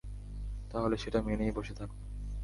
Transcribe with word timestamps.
তাহলে 0.71 0.95
সেটা 0.97 1.19
মেনেই 1.21 1.51
বসে 1.51 1.73
থাকুন। 1.73 1.99